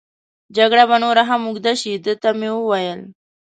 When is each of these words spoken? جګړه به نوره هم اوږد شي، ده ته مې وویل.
جګړه 0.57 0.83
به 0.89 0.97
نوره 1.03 1.23
هم 1.29 1.41
اوږد 1.47 1.65
شي، 1.81 1.93
ده 2.05 2.13
ته 2.21 2.29
مې 2.39 2.49
وویل. 2.53 3.01